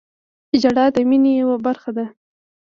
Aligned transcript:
•ژړا 0.61 0.85
د 0.95 0.97
مینې 1.09 1.31
یوه 1.41 1.57
برخه 1.65 1.91
ده. 1.97 2.05